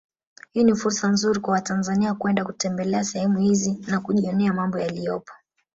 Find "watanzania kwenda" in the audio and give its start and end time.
1.53-2.45